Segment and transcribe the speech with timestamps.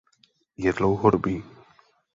[0.57, 1.43] Je dlouhodobý.